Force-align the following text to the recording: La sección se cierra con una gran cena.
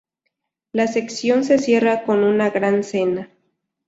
La 0.73 0.87
sección 0.87 1.43
se 1.43 1.59
cierra 1.59 2.01
con 2.05 2.23
una 2.23 2.49
gran 2.49 2.83
cena. 2.83 3.29